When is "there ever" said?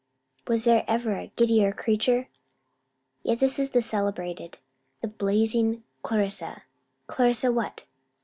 0.63-1.13